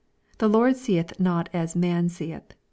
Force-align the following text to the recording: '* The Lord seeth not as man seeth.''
'* 0.21 0.37
The 0.39 0.47
Lord 0.49 0.77
seeth 0.77 1.19
not 1.19 1.47
as 1.53 1.75
man 1.75 2.09
seeth.'' 2.09 2.55